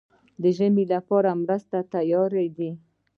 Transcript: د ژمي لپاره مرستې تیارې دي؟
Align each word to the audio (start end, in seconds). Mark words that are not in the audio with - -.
د 0.41 0.43
ژمي 0.57 0.85
لپاره 0.93 1.29
مرستې 1.41 1.79
تیارې 1.93 2.45
دي؟ 2.57 2.71